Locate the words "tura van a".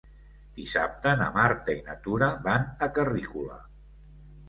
2.09-2.91